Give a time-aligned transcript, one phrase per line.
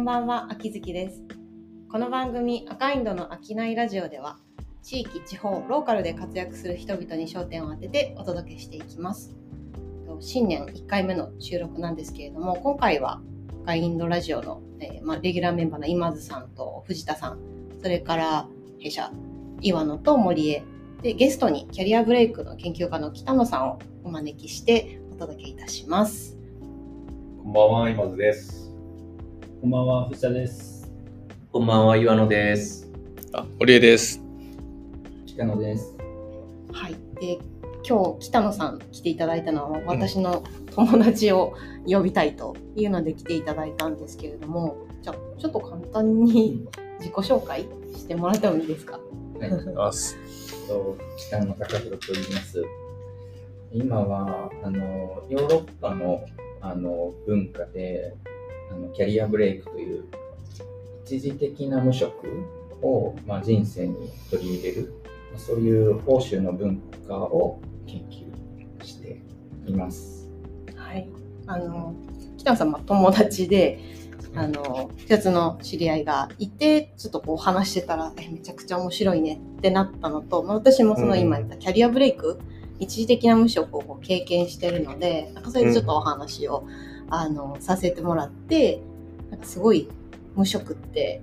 [0.00, 1.22] んばんは、秋月です。
[1.90, 4.38] この番組、赤インドの商いラジオでは、
[4.82, 9.36] 地域、地方、ローカルで活躍する人々に焦点を当ててお届けしていきます。
[10.18, 13.20] 新年1回目の収録なんですけれども、今回は
[13.64, 17.38] 赤インドラジオの、えーまあ、レギュラーメンバーの今津さんと藤田さん、
[17.82, 18.48] それから
[18.78, 19.12] 弊社、
[19.60, 20.62] 岩野と森江、
[21.02, 26.38] で、ゲストにキャリアブレイクの研究家の北野さんをお招きしてお届けいたします。
[27.42, 28.69] こんばんは、今津です。
[29.60, 30.90] こんばんは、藤田です。
[31.52, 32.90] こんばんは、岩野です。
[33.34, 34.22] あ、堀江です。
[35.26, 35.94] 北野です。
[36.72, 37.38] はい、で
[37.86, 41.52] 今日北野さん来ていただいたのは私の友達を
[41.86, 46.66] 呼びたいというので来ていただいたんですけれどもじゃあちょっと簡単に
[46.98, 48.98] 自己紹介してもらってもいいですか？
[49.38, 50.16] はい、あす。
[50.68, 52.64] と北野貴弘と言います。
[53.74, 56.24] 今はあのヨーロッパの
[56.62, 58.14] あの文化で
[58.70, 60.04] あのキャリアブレイクという
[61.04, 62.26] 一時的な無職
[62.82, 64.94] を、まあ、人生に取り入れる
[65.30, 69.20] まあそういう欧州の文化を研究して
[69.66, 70.28] います。
[70.76, 71.08] はい
[71.46, 71.94] あの
[72.38, 73.80] 北野さんは友達で
[74.34, 82.38] あの2つの知り合いがいてちょっとこう話してたらえめちゃくちゃ面白いねってなったのと、まあ、私もその今言ったキャリアブレイク、
[82.78, 86.66] 一時的な無職をこう経験してるのでなんかそれでちょっとお話を、
[87.10, 88.80] あのさせてもらって
[89.30, 89.88] なんかすごい
[90.36, 91.22] 無職って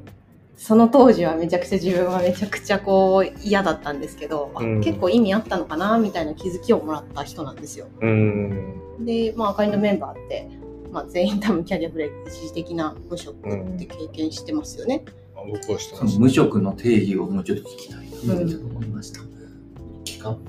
[0.57, 7.87] その当時はめちゃくちゃ自分はめちゃくちゃこう嫌だったんですけど、あうん結構意味あったのかなみたいな気づきをもらった人なんですよ。
[8.01, 9.05] うん。
[9.05, 10.49] で、まあ、赤いのメンバーって、
[10.91, 15.05] まあ、全員多分キャリアブレイク一時的な無職って経験してますよね。
[15.35, 16.13] あ僕はしてます。
[16.13, 19.21] その無職の定義をもうちょっと聞きたいなと思いました。
[20.05, 20.39] 期間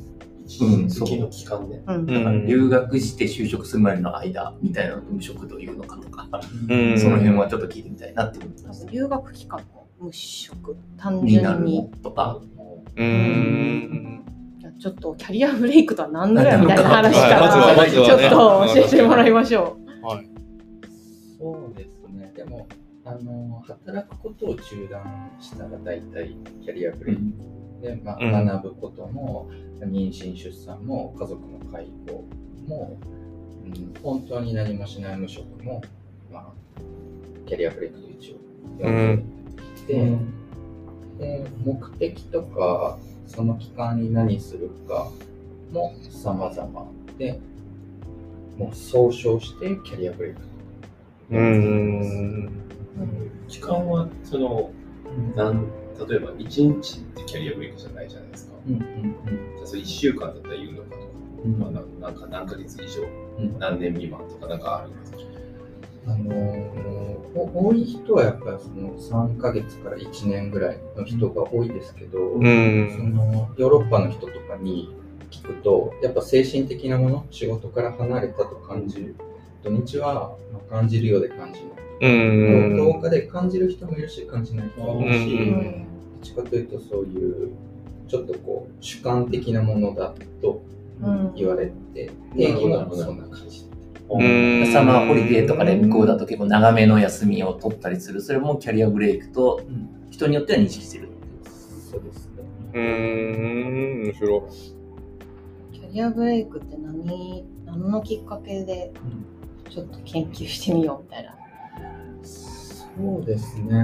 [0.60, 1.82] うん一時的の期間ね。
[1.86, 6.28] うんうんだから留学して就職するまでの間みたいなのを無職というのかとか、
[6.68, 8.86] うんその辺はちょっと聞いてみたいなって思います。
[8.90, 12.40] 留学期間も無職単になる純にのとか、
[12.96, 14.24] うん。
[14.80, 20.28] ちょっとキャリアブレイクとは何ぞやみたいな話からちょっと教えてもらいましょはい。
[21.38, 22.32] そうですね。
[22.36, 22.68] でも、
[23.04, 27.22] あの、働くことを中断したら大体キャリアブレイク。
[27.80, 29.48] で、まあうん学ぶことも、
[29.80, 32.24] 妊娠、出産も、家族の介護
[32.66, 32.98] も、
[33.64, 35.82] うん、本当に何もしない無職も、
[36.30, 36.52] まあ、
[37.46, 38.36] キャリアブレイクと一応
[38.82, 39.22] 呼んで
[39.76, 40.18] きて、
[41.18, 45.10] で、目的とか、その期間に何するか
[45.72, 46.86] も様々
[47.18, 47.38] で、
[48.56, 50.40] もう総称してキャリアブレイク。
[51.30, 52.46] うん。
[52.46, 53.48] う。
[53.48, 54.70] 期間は、その、
[55.36, 55.66] なん
[56.06, 58.54] 例えば1日ってキャリアブレイクじゃないじゃないですか。
[58.66, 58.80] うんうん
[59.56, 61.02] じゃあそれ1週間だったら言うのかとか、
[61.44, 61.58] うん。
[61.58, 63.02] まあ、ななんか何ヶ月以上、
[63.38, 63.58] うん。
[63.58, 65.18] 何年未満とかなんかあるんですか？
[66.06, 66.32] あの
[67.34, 73.14] 多い人はやっぱりその3ヶ月から1年ぐらいの人が多いですけど、うそん。
[73.14, 74.88] のヨーロッパの人とかに
[75.30, 79.16] 聞くとやっぱ精神的なもの仕事から離れたと感じる。
[79.62, 81.70] 土日はまあ感じるようで感じない、
[82.00, 82.08] う
[82.74, 82.76] ん。
[82.76, 85.84] 10日で感じる人もいるし感じない人もいるし、うん。
[85.84, 85.87] ど
[86.20, 87.50] っちかというとそういう
[88.08, 90.62] ちょっとこう主観的なものだと
[91.02, 93.64] うん言われて定義もそんな感じ。
[94.10, 99.60] うんサマーホリデーとかで向こうだと結構長めの休みを取ったりする、それもキャリアブレイクと
[100.10, 101.08] 人によっては認識してる。
[101.90, 102.42] そうですね。
[102.72, 104.02] うん。
[104.04, 104.48] 面白
[105.72, 108.92] キャリアブレイクって何、何のきっかけで
[109.68, 111.34] ちょっと研究してみようみたいな。
[112.22, 113.74] そうですね。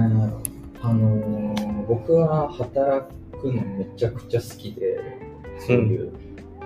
[0.85, 3.05] あのー僕は働
[3.39, 4.99] くのめちゃくちゃ好きで、
[5.59, 6.11] そういう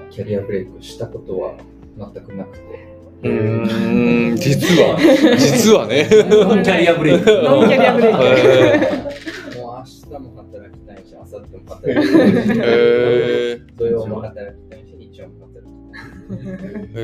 [0.10, 1.56] キャリアブレイクしたことは
[1.98, 2.90] 全くなくて。
[3.24, 3.30] い。
[3.30, 4.36] うん。
[4.38, 4.98] 実は、
[5.38, 6.08] 実はね。
[6.30, 7.26] ノンキャリアブレイク。
[7.44, 16.94] ノンキャリアブレイクへもう明日も働きたいし、明後日も働きたいし、土曜も働きたいし、日曜も働きたいし。
[16.94, 17.02] ーへ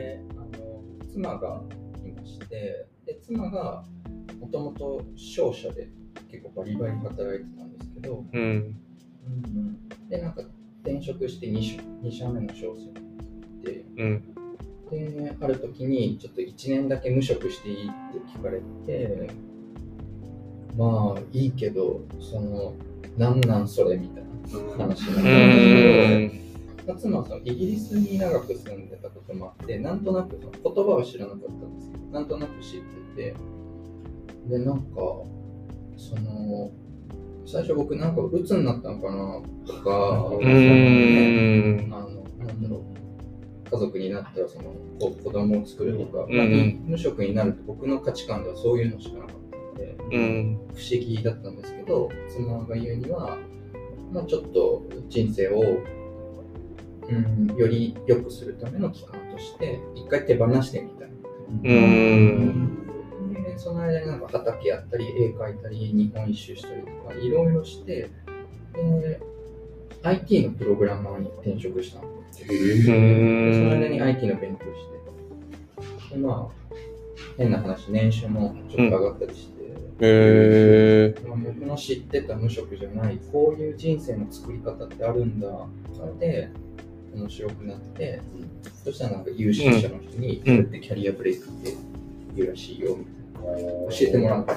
[0.00, 1.62] であの妻が
[2.04, 3.84] いまして、で妻が
[4.40, 5.88] もともと商社で
[6.30, 8.78] 結構バリバリ働いてたんですけど、ーうん。
[10.08, 10.42] で、なんか
[10.82, 13.00] 転職して 2, 社2社目の商社に行
[13.60, 14.22] って、うん。
[14.90, 19.30] で、ある時にちょっと1年だけ無職していいって聞かれて、
[20.76, 22.74] まあいいけど、その、
[23.16, 24.30] なんなんそれみたいな
[24.76, 26.46] 話になったんうです
[26.86, 26.98] けど、ん。
[26.98, 32.80] 妻はそのイギリスに長く住んでたこともあって、なんとなくその言葉は知らなかったんですけど、なんとなく知っ
[33.16, 33.34] てて、
[34.48, 35.00] で、なんか、
[35.96, 36.70] その、
[37.46, 41.94] 最初僕なんか鬱になったのかなとか、うーん。
[41.94, 42.84] あの、なんだろ
[43.66, 46.46] う、家族になったらその子子供を作るとか、うんまあ
[46.86, 49.36] 無職になると僕の価値観ではそういうのしかなかっ
[49.74, 49.78] た。
[49.80, 50.58] で、うん。
[50.74, 53.38] 不思議だったんですけど、妻が言うには、
[54.12, 55.60] まあ、ちょっと人生を、
[57.08, 61.10] うん、より良くするための期間として、一回手放してみたい。
[61.64, 62.75] うん。
[63.56, 68.10] で、その間になんか畑やったり、絵描いたり、日本一周したりとか、いろいろして、
[68.74, 69.20] で、
[70.02, 72.16] IT のプログラマーに転職したの。
[72.32, 73.92] その間ん。
[73.92, 76.74] に IT の勉強して、で、まあ、
[77.38, 79.64] 変な話、年収もちょっと上がったりして、へ
[80.00, 81.14] え。
[81.26, 85.48] まあ、僕の知ってた無職じゃない、こういう人生の作り方ってあるんだ、
[86.20, 86.50] で、
[87.14, 88.20] 面白くなって、
[88.84, 91.74] そしたらなんか有識者の人に、こうんれってキャリアブレイクって
[92.34, 93.25] 言うらしいよ、みたいな。
[93.42, 94.52] 教えてもらって、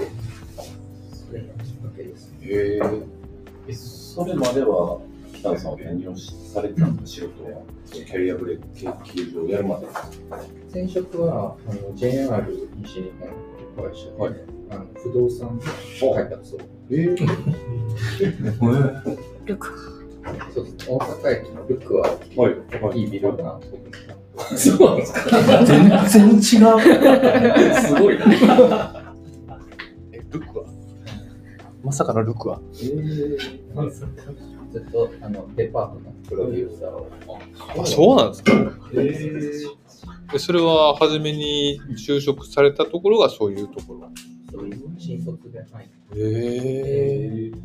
[1.14, 2.34] それがきっかけです。
[2.42, 2.80] へえ。
[3.68, 5.00] え、それまでは、
[5.34, 7.62] 北野さんは何をされてたんですか、仕事は？
[7.92, 9.88] キャリアブレイク研究所をやるまで。
[10.74, 12.46] 前職はあの JR
[12.84, 13.30] 西日本
[13.84, 14.34] の会社で、はい
[14.72, 15.60] あの不動産
[16.00, 16.60] 開発を。
[16.92, 17.16] え
[19.46, 19.68] ルク
[20.54, 20.76] そうです。
[20.88, 22.02] 大阪駅のルックは
[22.38, 23.00] はい。
[23.00, 23.34] いいビル
[24.58, 25.20] そうなんですか。
[25.66, 26.42] 全然違う。
[26.42, 28.26] すごいな。
[30.12, 30.66] え、ルクは？
[31.84, 32.60] まさかのルクは。
[32.74, 34.10] えー、ずっ
[34.92, 37.10] とあのデパートのプロデューサーを。
[37.82, 38.52] あ、そうなんですか。
[38.94, 44.10] えー、でそれは初めに就職されたところがそういうところ。
[44.52, 46.20] そういう新卒で入って。
[46.20, 46.22] へ
[47.46, 47.52] え。
[47.52, 47.58] で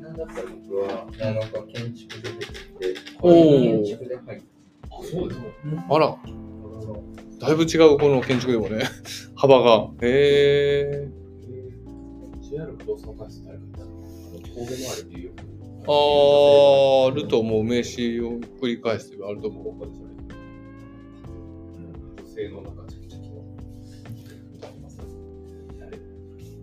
[0.00, 4.42] なんだったら僕は大学は建築で出てきて、建築で入っ
[5.02, 5.46] そうですか。
[5.88, 6.16] あら、
[7.38, 8.84] だいぶ違うこの建築でもね、
[9.34, 9.90] 幅が。
[10.02, 11.08] へえ。
[12.42, 13.90] JR 不動産開発誰かいたの
[14.42, 14.88] 神戸の
[15.86, 17.08] あ。
[17.08, 20.10] あると思う名詞を繰り返してあると思う。
[22.26, 22.62] 性の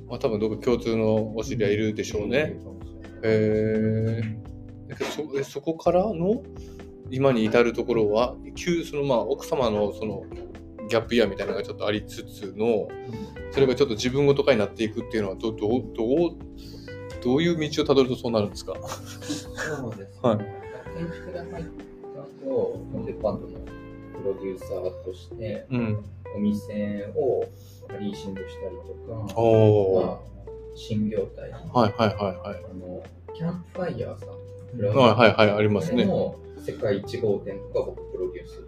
[0.07, 2.56] まあ多分どこか共通のお知り合いいるでしょうね。。
[3.24, 4.22] へえ。
[4.88, 6.42] だけどそえそこからの
[7.09, 10.24] 今に至るところは、急そのまあ奥様のその
[10.89, 12.88] ギャップイヤーみたいなのがちょっとありつつの、
[13.51, 16.30] それがちょっと自分ごと化になっていくっていうのはどどうどう
[17.24, 18.74] どういう道をたどるとそうなるんですか？
[18.75, 20.19] そうです、ね。
[20.21, 20.38] はい
[20.98, 21.59] 建築で入った
[22.48, 26.03] 後、デパートのプロデューサーとして、うん。
[26.36, 27.45] お店を
[28.00, 28.94] リーシングしたりと
[29.33, 30.06] か、おお。
[30.06, 30.19] まあ、
[30.75, 32.62] 新業態、あはいはいはいはい。
[32.77, 33.01] の
[33.33, 34.30] キャンプファイヤーさん。
[34.30, 34.36] は
[35.07, 36.06] いはいはいありますね。
[36.74, 38.64] も世界1号店とか僕プロデュース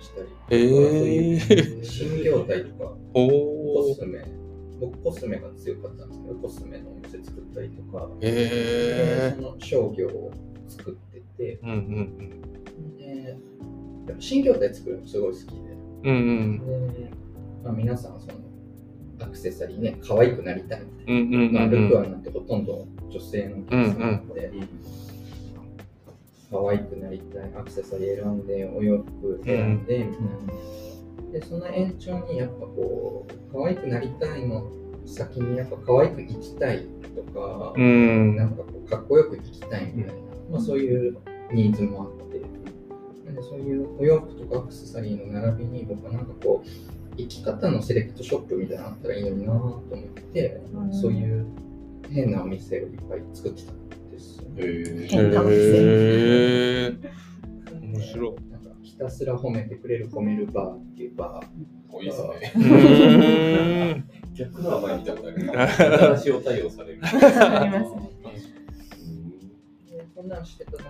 [0.00, 2.92] したりとか、へえそういう新業態とか。
[3.12, 4.24] コスメ、
[4.80, 9.36] 僕コスメが強かったんですけど、コスメのお店作ったりとか、へえで。
[9.36, 10.32] その商業を
[10.68, 12.40] 作ってて、うんうん
[12.98, 13.36] で
[14.06, 15.52] やっぱ新業態作るのすごい好きで、
[16.04, 16.10] うん。
[16.10, 16.92] うんうん。
[16.92, 17.10] で
[17.62, 18.34] まあ、皆さんその
[19.20, 21.60] アクセサリーね、可愛くなりたいみたいうんうんうんな。
[21.60, 22.12] まあ、ルクアうん。
[22.12, 24.50] なんてほとんど女性のお客さんなので、
[26.54, 31.32] 可愛くなりたい、アクセサリー選んで、お洋服選んで、みたいな。
[31.32, 34.70] で、その延長にやっぱこう、可愛くなりたいの
[35.04, 36.86] 先にやっぱ可愛く生きたい
[37.16, 38.36] とか、うん。
[38.36, 40.20] なんかこうかっこよく生きたいみたいな、
[40.52, 41.16] まあ、そういう
[41.52, 42.40] ニーズもあって、
[43.26, 46.68] なんでそういうお洋服とかアクセサリーの並びに僕はなんかこう、
[47.16, 51.46] 生き方のセレクトショップみたいなのあったらいいのになと思って、うんそういう
[52.10, 54.62] 変なお店をいっぱい作ってたんですよね。
[54.62, 55.62] へ変なお店へ
[56.86, 56.96] え。
[57.82, 58.50] 面白い。
[58.50, 61.46] なんかひたすら褒めてくれる褒めるバーっていうバー。
[62.02, 62.04] い。
[62.04, 64.04] ですね。
[64.34, 66.16] 逆のは前見たことある。
[66.16, 67.00] 新しいお対応される。
[67.04, 68.10] ありますね
[69.90, 70.88] でそんなんしてた中で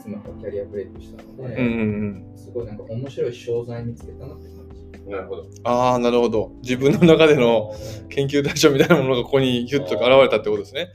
[0.00, 2.38] 妻がキャリアブレイクしたので、うんうんうん。
[2.38, 4.65] すごいなんか面白い商材見つけたなって感じ。
[5.06, 5.46] なるほど。
[5.64, 6.52] ああ、なるほど。
[6.62, 7.72] 自分の中での
[8.08, 10.88] 研究対象みたいなものがここにヒュッと現れたってことですね。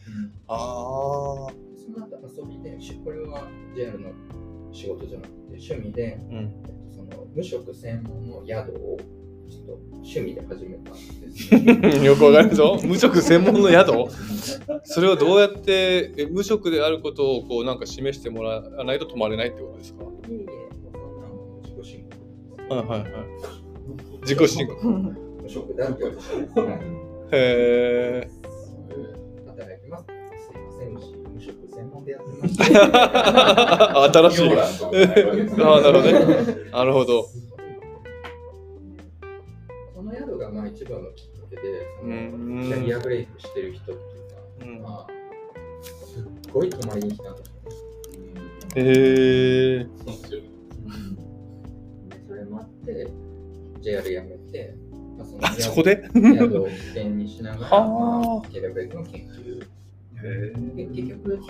[0.47, 0.57] ああ。
[0.57, 4.11] その後遊びで、しこれは JR の
[4.73, 6.37] 仕事じゃなくて、趣味で、うん。
[6.37, 8.97] えっと、その無職専門の宿を
[9.49, 10.99] ちょっと趣味で始めたんで
[11.31, 11.53] す
[11.99, 12.03] よ。
[12.03, 12.79] よくわかるぞ。
[12.83, 13.91] 無職専門の宿？
[14.83, 20.03] それをどうやってえ無職であることをこうなんか示してもらわないと泊まれないってことですか？
[20.03, 20.45] いえいえ、
[21.61, 22.05] 自己申
[22.67, 22.73] 告。
[22.73, 23.11] はいはいはい。
[24.21, 24.75] 自己申告。
[24.87, 27.01] 無職だって言われて、はい
[27.33, 28.29] へえ。
[29.47, 30.05] 働きます。
[30.05, 32.55] すいません、無職専門でやってます。
[34.13, 34.49] 新しい。
[34.53, 36.11] あ あーなるほどね。
[36.71, 37.23] なるほど。
[39.95, 41.61] この宿がまあ一番のきっかけで、
[42.01, 44.01] そのうんキャリアブレイクしてる人って
[44.65, 45.11] いうか、うんまあ、
[46.05, 46.23] すっ
[46.53, 47.53] ごい泊まりに来たんですよ。
[48.75, 49.87] へえ。
[53.81, 54.75] JR 辞めて、
[55.17, 56.03] まあ、そののあそこで？
[56.13, 59.65] 宿を起点にしながら、はあまあ、キャリアブレイクの研究。
[60.23, 61.47] へで結局、起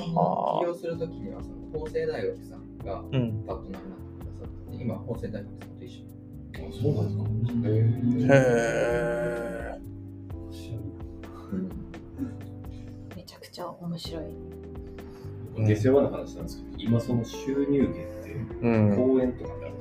[0.63, 3.43] 業するときには、その法政大学さんがうん。
[3.45, 6.11] パートナーになってくださって、今、法政大学さんと一緒に。
[6.53, 7.67] あそうなんですか。
[7.67, 7.77] へへ
[8.29, 9.79] え。
[13.15, 14.23] めちゃくちゃ面白い。
[15.57, 15.75] え。
[15.75, 18.91] 下世話な話なんですけど、今その収入源ってうん。
[18.93, 19.73] う公演とかになる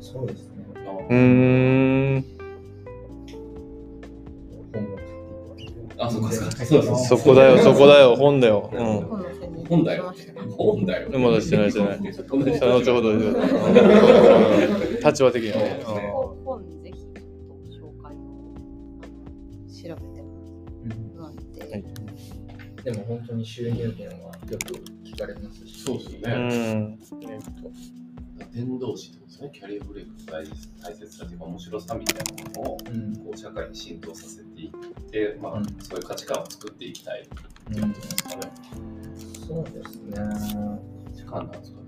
[0.00, 0.57] そうですね。
[0.57, 0.57] ーん。
[0.57, 0.57] 本を買って
[0.88, 1.34] いただいて。
[5.98, 6.56] あ、そうかそうか。
[6.64, 8.70] そうそうそこだよ、そこだよ、本だよ。
[8.72, 8.80] うん。
[9.68, 10.12] 本だよ。
[10.56, 11.18] 本だよ。
[11.18, 13.12] まだしてないしてない後ほど。
[13.12, 13.32] 立
[15.22, 15.80] 場的にはね。
[15.84, 16.98] 本本ぜひ
[17.78, 18.16] 紹介
[19.82, 20.26] 調べても
[21.18, 21.60] らって。
[21.70, 21.84] はい
[22.84, 24.64] でも本当に収入源はよく
[25.04, 25.82] 聞かれますし。
[25.84, 26.10] そうです
[27.16, 27.28] ね。
[28.62, 28.68] ん。
[28.68, 29.50] 伝道師ってことですね。
[29.52, 33.16] キャリアブレイクの大切大切さというか面白さみたいなものをうん。
[33.16, 38.52] こう社会に浸透させていって、まあうんそういう価値観を作っていきたいってうんことですかね。
[39.46, 40.16] そうですね。
[40.16, 41.84] 価値観なんですかね。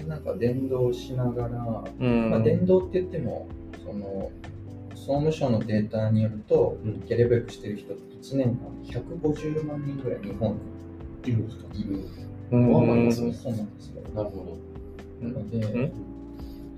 [0.00, 0.08] うん。
[0.08, 2.30] なんか伝道しながら、うん。
[2.30, 3.48] まあ、伝道って言っても、
[3.84, 4.30] その、
[4.94, 10.58] 総務省のデータによると、うんキャリアブレイクしてる人って1年間150万人ぐらい日本
[11.24, 12.00] いるんですかにいる。
[12.52, 14.02] うんそうなんですよ。
[14.14, 14.58] なるほ
[15.20, 15.92] なので、ん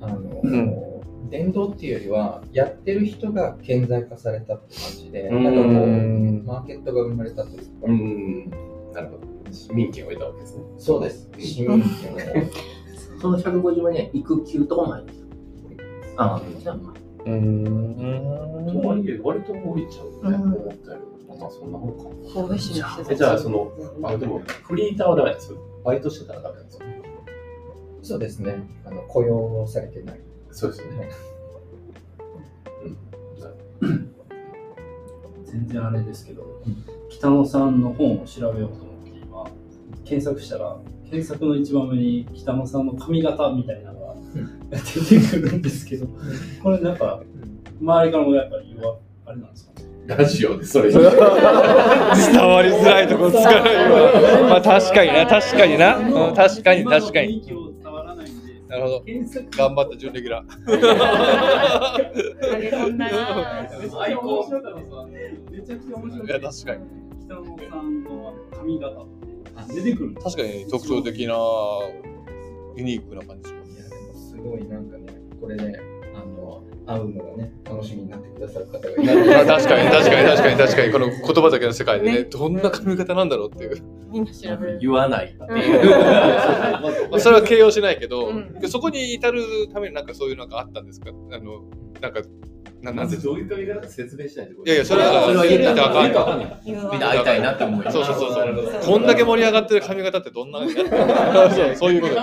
[0.01, 0.89] あの、うん
[1.31, 7.87] 伝道っていうよりは、やってる人が顕在化されたって感じで、うんなんかこう、うんマーケットが生まれたというか、ど。
[7.89, 8.51] うん。
[8.93, 9.53] なるほど。
[9.53, 10.65] 市民権を得たわけですね。
[10.79, 11.29] そうです。
[11.39, 12.19] 市民権を。
[13.21, 15.19] その150万には育休とかも入ってる。
[16.17, 16.95] ああ、じゃあまあ。
[17.27, 18.81] うん。
[18.83, 21.39] とはいえ、割と降りちゃうね、うん思ったより。
[21.39, 22.05] まあそんなもんか。
[22.33, 25.59] 神戸市の人えじゃあ、その、あ、でも、フリーターはダメですよ。
[25.85, 26.87] バイトしてたらダメなんですよ。
[28.03, 28.63] そうですね。
[28.85, 30.21] あの雇用されてない。
[30.51, 31.11] そうですよね。
[35.45, 39.45] 全然あれですけど、うん北野さんの本を調べようと思って今
[40.05, 40.77] 検索したら
[41.11, 44.15] 検索の一番上に北野さんの髪型みたいなのが
[44.71, 46.07] 出てくるんですけど、
[46.63, 47.23] これなんか
[47.81, 49.81] 周りからもやっぱり言わあれなんですか？
[49.81, 51.11] ねラジオでそれ伝わ
[52.63, 54.49] りづらいとこつかないわ。
[54.51, 55.97] まあ確かにな、確かにな。
[55.97, 57.43] うん確かに、確かに。
[58.69, 59.05] なるほど。
[59.57, 60.47] 頑張った準レギュラー。
[60.67, 60.73] 投
[62.61, 64.81] げ込んだなめちゃくちゃ面白かった。
[64.81, 66.81] ですわめちゃくちゃ面白いや、確かに。
[67.25, 69.07] 北野さんの髪型。
[69.75, 70.15] 出てくる。
[70.15, 71.35] 確かに特徴的な、
[72.77, 75.07] ユニークな感じしますいやでもすごいなんかね、
[75.41, 75.98] これね、あ
[76.29, 79.39] の、会うのがね、楽しみになってくださる方がいまる。
[79.41, 82.25] あ確かに確かに 確かに確かにこの言葉だけの世界でねね。
[82.25, 83.77] どんな髪型なんだろうっていう、
[84.11, 84.25] みん。
[84.25, 84.79] な調べる。
[84.81, 85.35] 言わない
[87.19, 88.53] それは形容しないけど、うん。
[88.55, 89.43] でそこに至る
[89.73, 91.11] ためになんかそういうなんかあったんですか？
[91.33, 91.63] あの
[92.01, 92.21] なんか
[92.81, 93.17] ななんで？
[93.17, 94.53] どういう髪型か説明しないと。
[94.65, 97.91] いやいやそれはそれは言ったらあかんとみんみんな会いたいなって思うよ。
[97.91, 98.33] そうそうそう。
[98.33, 102.15] そうこんだけ盛り上がってる髪型ってどんなそうそういうこと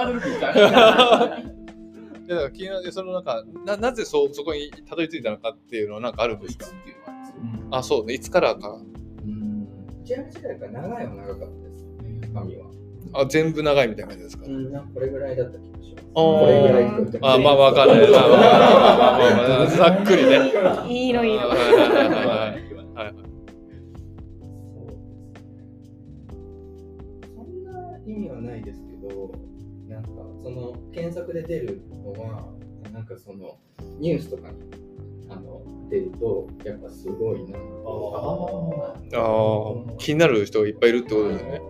[2.27, 8.81] いやだから気になってそのなんかななぜそうそこにたどり着いたのかっていうのはなんかあるんですかっていうのはありますよあそうねいつからか
[9.23, 9.67] うん。
[10.03, 12.33] ジャム時代から長いは長かったです。
[12.33, 12.65] 髪は。
[13.13, 16.07] あ全部長いみたいな感じですか、うん、なんかこれぐらいだった気がします。
[16.13, 19.19] これぐらいって言ってもあまあわかんない まあまあまあ
[19.59, 20.51] まあざっくりね
[20.89, 21.47] いいのいいの。
[21.47, 22.33] はいはいはいはいは
[23.03, 23.15] いはい
[27.35, 29.31] そんな意味はないですけど、
[29.87, 30.09] なんか
[30.43, 32.45] その検索で出るのは、
[32.93, 33.57] なんかその
[33.99, 34.57] ニュースとかに
[35.29, 37.57] あの出ると、やっぱすごいな。
[37.57, 37.61] あ
[39.13, 41.61] あ気になる人がいっぱいいるってことですよね。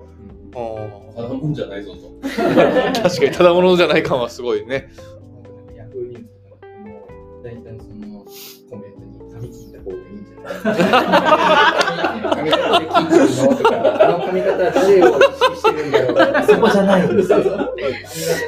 [0.56, 2.12] あただもんじゃないぞと。
[2.24, 4.89] あ 確かにただものじゃない感はすごいね。
[5.75, 7.08] ヤフーニュースとかでも、
[7.44, 7.95] 大体その
[10.46, 10.52] あ
[14.08, 17.42] の髪型は誰を意識してるんだろうそこじゃないんですよ。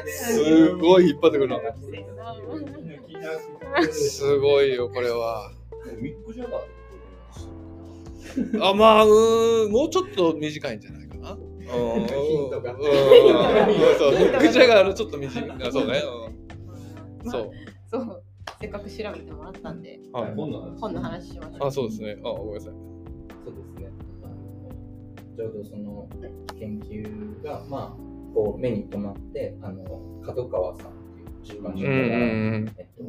[0.07, 1.49] すごい引っ張ってくる。
[1.49, 1.59] な
[3.91, 5.51] すごいよこれは。
[8.61, 11.31] あまあうーんもうちょっと短いんじゃないかな。
[11.31, 11.39] うん。
[12.07, 12.79] ヒントがうん。
[13.97, 14.11] そう。
[14.11, 16.03] ミック・ジャガーのちょっと短いあそうね、
[17.23, 17.51] うん、そう
[17.89, 18.23] そう。
[18.59, 20.79] せっかく調べてもらったんで、はい本の話。
[20.79, 21.67] 本の話しましょう。
[21.67, 22.73] あそうですねあごめんなさい
[23.45, 23.91] そうですね。
[24.23, 24.69] あの
[25.35, 26.09] ちょうどその
[26.57, 29.83] 研究が、まあ、こう目に留まって、あの
[30.25, 33.03] 角川さんっていう出版社から、えっと、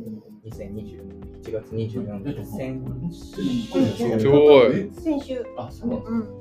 [0.44, 5.44] 2020年1月24日、先すごい先週。
[5.56, 6.38] あ、そうなんうん。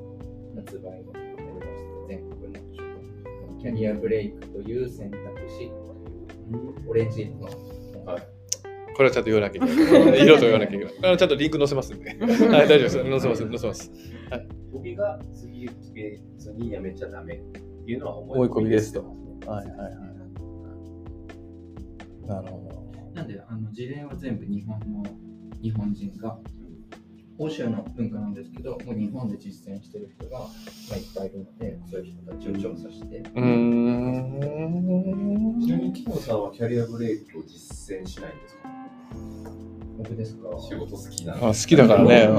[0.57, 2.59] 発売がされまして、全国の
[3.61, 5.17] キャリアブレイクという選択
[5.49, 8.36] 肢というオレンジの本はい
[8.97, 9.75] これはちゃんと言わなきゃいけ
[10.11, 10.25] ない。
[10.25, 10.93] 色と言わなきゃいけない。
[11.03, 12.09] あのちゃんとリンク載せますんで。
[12.15, 12.17] はい、
[12.67, 12.97] 大丈夫です。
[12.97, 13.91] 載せます、載せます。
[14.73, 19.07] 僕が次行けずにやめちゃダメっていうのは追い込みですとと。
[19.51, 19.91] はいはいはい。
[22.27, 22.59] なるほ
[23.13, 25.03] なんで、あの事例は全部日本の
[25.61, 26.39] 日本人が、
[27.37, 30.45] 欧州の文化なんですけど、もう日本で実践してる人が、ま
[30.93, 33.29] あ、いっぱいいるので、そういう人たちを調査して、ど。
[33.35, 34.39] うーん。
[35.61, 38.76] ちなみに北野さんはキャリアブレイクを実践しないんですか？
[40.07, 40.49] 僕ですか？
[40.59, 42.29] 仕事好きなんあ好きだからね。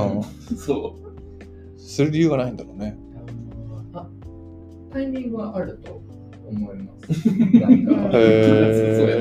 [0.52, 1.74] う そう。
[1.74, 1.78] ん。
[1.78, 2.98] する理由がないんだろうね。
[3.94, 4.06] あ
[4.92, 6.00] タイミングはあると
[6.48, 7.28] 思います。
[7.60, 9.18] なんかへそうー。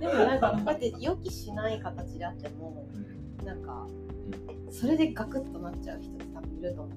[0.00, 2.86] でもなんかこうやって予期しない形であっても
[3.44, 3.86] なんか
[4.70, 6.94] それでガクッとなっちゃう人って多分いると思う。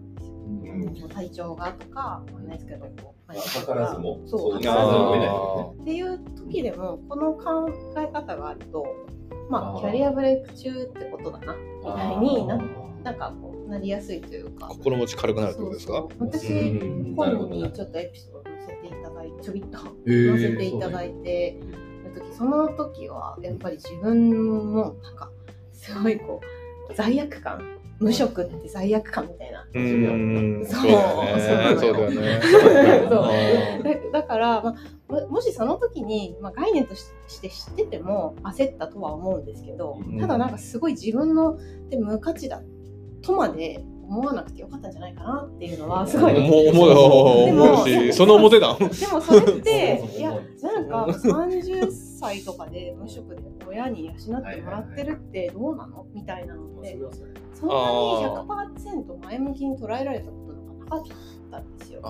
[0.73, 1.09] うん。
[1.09, 8.85] 体調がとかわかんないですけどこうまあ図らずもそう図あらざるを得ないーよっていう時でもこの考え方があると
[9.49, 12.57] まあキャリアブレイク中ってことだなみたいにな
[13.03, 14.67] なんかこうなりやすいというか。
[14.67, 15.93] 心持ち軽くなるってことですか？
[15.93, 16.79] そうそう私
[17.15, 20.31] 本どにちょっとエピソード載せていただいてちょびっとー。
[20.31, 21.59] 載せていただいて
[22.05, 25.29] る時その時はやっぱり自分もなんか
[25.73, 26.39] すごいこ
[26.89, 29.61] う罪悪感無職って罪悪感みたいな。
[29.61, 30.65] う。
[30.65, 30.91] そそう。
[31.75, 32.41] そそううだよね。
[33.09, 34.11] そう。
[34.11, 34.75] だだから、まあ、
[35.21, 40.19] ももしその時に、まあ、概念としして知ってても焦ったとは思うんですけど、うん。
[40.19, 41.57] ただなんかすごい自分の
[41.89, 42.61] で無価値だ
[43.21, 46.35] とまで思わなくてよかったんじゃないかなっていうのはすごい。
[46.35, 46.89] 思う
[47.49, 48.75] 思うし、その表だ。
[48.77, 50.31] でもそれって いや
[50.61, 54.15] なんか30歳とかで無職で親に養っ
[54.53, 56.05] てもらってるってどうなの？
[56.13, 56.97] みたいなのって
[57.67, 61.03] そんなに100%前向きに捉えられたことなんかなかっ
[61.51, 62.01] たんですよ。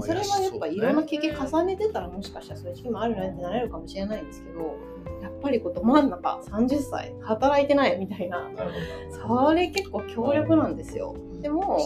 [0.00, 4.78] それはやっぱいろんな経験重ねてたらもしかしたらそういう時期もあるねってなれるかもしれないんですけど
[5.20, 8.48] やっぱりこうど真ん中30歳働いてないみたいな。
[9.10, 11.14] それ結構強力なんですよ。
[11.40, 11.78] でも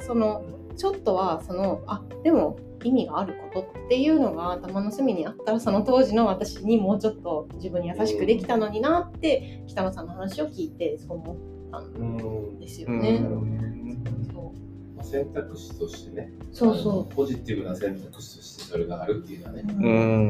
[0.00, 0.42] その
[0.76, 11.36] ちょっとはそのあでも意味があることっていうのが頭の隅にあったらその当時の私にもうちょっと自分に優しくできたのになって北野さんの話を聞いてそう思っ
[11.70, 12.58] たんうん。
[12.60, 13.00] ですようん。
[13.00, 13.10] ね。
[13.16, 14.96] うんそう。
[14.96, 19.62] まあ選択肢としてね、そうそあのポジティブな選択肢としてそれがあるっていうのはね。
[19.66, 19.72] う。
[19.72, 19.74] う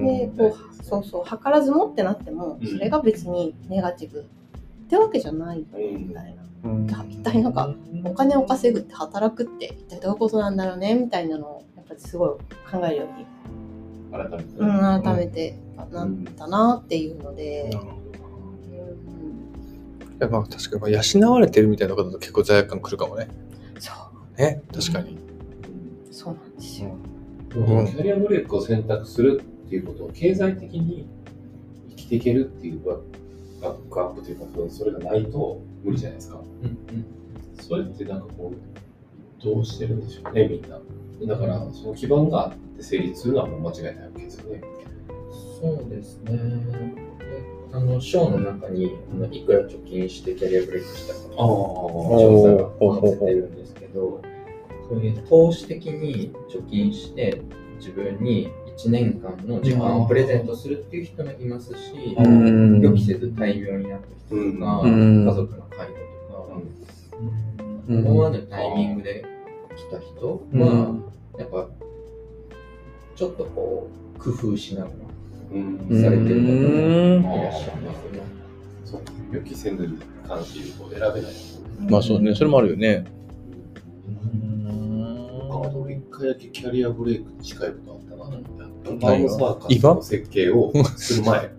[0.03, 0.05] ん。
[0.07, 2.67] でこうそうそう図らずもってなってもうん。
[2.67, 5.65] それが別にネガティブってわけじゃないみ
[6.15, 6.43] たいな。
[6.65, 6.87] うん。
[7.11, 12.29] 一体なんかお金を稼ぐって働くって一体どういうことなんだろうねみたいなのをやっぱりすごい
[12.71, 13.27] 考えるように、
[14.13, 14.45] 改めて。
[14.59, 15.59] うん、改めて
[15.93, 17.79] なったなっていうので、うん。
[17.79, 18.06] い
[20.19, 23.29] やまあ確かにまあ養われてるみたいなことと結構罪悪感くるかもね。
[23.79, 23.93] そ
[24.37, 25.19] うね、確かに。
[26.11, 26.97] そうなんですよ。
[27.51, 31.09] キャリアブレイクを選択するっていうことを経済的に
[31.91, 32.97] 生きていけるっていうバ
[33.75, 36.41] ックアップというかそれがないと無理じゃないですか。
[37.61, 40.79] それってなんかこうどうしてるんでしょうねみんな。
[41.35, 44.63] だからその基盤があって成立するのはもう間違いないわけですよね。
[45.59, 47.06] そうですね。
[47.77, 51.21] であの、ショーの中に、あのいくら貯金してキャリアブレイクしたか。
[51.37, 54.23] 調査が載せてるんですけど、
[54.89, 57.43] そういう投資的に貯金して、
[57.79, 62.81] 自分に1年間の時間をプレゼントするっていう人もいますし、うん。
[62.81, 65.27] 予期せず大病になった人とか、うん。
[65.27, 65.95] 家族の介護
[66.29, 66.61] とか、
[67.89, 68.07] うん。
[68.07, 69.25] 思わぬタイミングで
[69.77, 70.97] 来た人は、
[71.39, 71.69] やっぱ、
[73.15, 75.16] ちょっとこう、工夫しながらうん
[76.03, 78.21] されてる方うんもいらっしゃいますね。
[78.85, 79.01] そう
[79.33, 81.33] 予期せぬ関係を選べない。
[81.91, 83.05] まあそうね、それもあるよね。
[85.49, 89.15] あと俺一回だけキャリアブレイクに近いことあったな。
[89.15, 91.51] ームサーカスの設計をする前、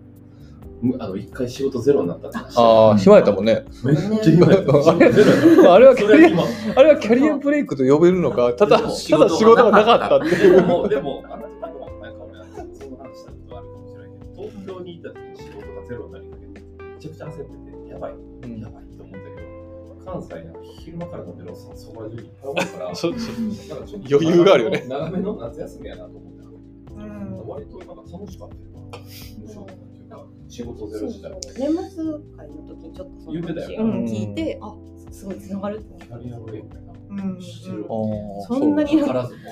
[0.80, 3.64] む あの一回仕事ゼロになったって話ああ、暇やったもんね。
[3.84, 4.72] めっちゃ暇やった。
[5.74, 6.44] あれはキャリア、
[6.78, 10.64] あれはキャリアブレイクと呼べるのか、ただ、ただ仕事がなかったっていでう。
[10.66, 12.24] も、でも、あの時も、なんか
[12.56, 12.67] 俺、
[12.98, 18.60] 話したことあるかもしれないけど、東京にいた時に仕事がゼロになりかけて、めちゃくちゃ焦ってて、やばい、うん。
[18.60, 23.32] やばいと思ったけど、関西なんか昼間から飲んでるおっさん、そこら中にいっぱいおるから、そそ
[23.72, 24.84] なんかちょっと余裕があるよね。
[24.88, 26.38] 長めの夏休みやなと思って
[26.98, 27.48] うん。
[27.48, 28.98] 割となんか楽しかったよな。
[28.98, 31.32] うか、仕事ゼロ時代。
[31.58, 32.04] 年末
[32.36, 33.84] 会の時にちょっとその言ってたよ。
[33.84, 34.74] うん、聞いてあ
[35.10, 36.92] すごいつながるってキャリアブレイクやな。
[38.46, 38.96] そんなに。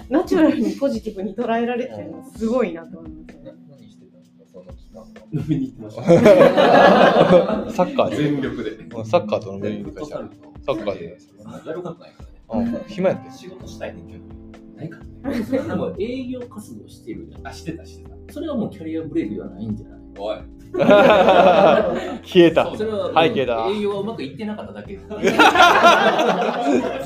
[0.08, 3.52] ナチュラルにポジティブに捉えられてるのすごいなと思いますね。
[3.68, 5.06] 何してたんですか、その期間は。
[5.32, 6.02] 飲みに行ってました。
[7.72, 8.16] サッカーで。
[8.16, 8.70] 全力で。
[9.04, 10.16] サッカーと飲みに行フットく会社
[10.64, 11.18] サッカーで
[11.66, 12.70] やることないからね。
[12.74, 13.30] うん暇やって。
[13.32, 14.20] 仕事したいねんけど。
[14.76, 15.44] ないからね。
[15.44, 17.46] そ営業活動してるじゃん。
[17.48, 18.32] あ、してた、してた。
[18.32, 20.00] それはもうキャリアブレイクではないんじゃない？
[20.18, 20.38] おい。
[20.76, 22.64] 消えた。
[22.66, 24.96] そうそれははい消えた営業がうまくいってなかっただけ。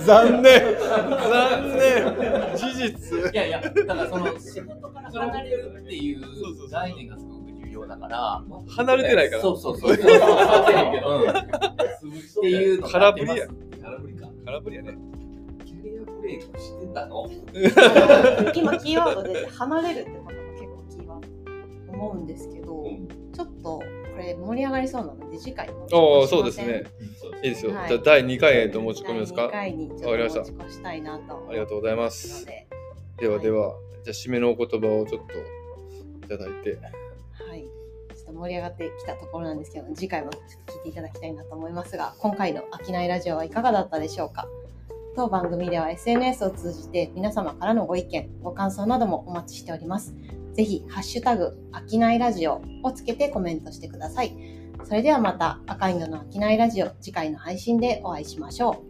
[0.04, 0.60] 残念。
[0.76, 2.56] 残念。
[2.56, 3.32] 事実。
[3.32, 6.20] いやいや、だからその仕事から離れるっていう
[6.70, 8.42] 概念がすごく重要だから。
[8.76, 9.42] 離れてないから。
[9.42, 9.94] そうそうそう。
[9.94, 10.22] そうそうそう。
[11.14, 11.32] うんっ
[12.42, 13.46] ていうのが空振りや。
[13.82, 14.26] 空振りか。
[14.46, 14.98] 空振りやね。
[15.64, 17.26] キャリアブレイクしてたの？
[18.54, 20.39] 今キーワードで離れるってこと？
[22.00, 22.84] 思うんですけど、
[23.32, 23.84] ちょっとこ
[24.16, 26.84] れ盛り上がりそうなので次回もおおそうですね。
[27.42, 27.88] いいですよ、はい。
[27.88, 29.48] じゃあ第2回へと持ち込みますか？
[29.52, 32.46] 第2回にちょっと持ち越したいなと思ありがとうございまのす。
[32.46, 32.66] で、
[33.18, 36.78] ではではじゃあ締めのお言葉をちょっといただいて。
[37.32, 37.64] はい、
[38.14, 44.46] ちょっと盛り上がってきたところなんですけど次回もちょっと聞いていただきたいなと思いますが今回の「飽きないラジオ」はいかがだったでしょうか？
[45.16, 50.14] 当番組では SNS を通じて皆様からのご意見ご感想などもお待ちしております
[50.60, 54.36] ぜひハッシュタグあきないラジオをつけてコメントしてください。
[54.84, 58.89] それではまた赤いのの飽きないラジオ次回の配信でお会いしましょう。